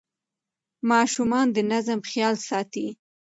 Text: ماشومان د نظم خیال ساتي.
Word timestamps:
ماشومان 0.89 1.47
د 1.55 1.57
نظم 1.71 1.99
خیال 2.09 2.35
ساتي. 2.47 2.87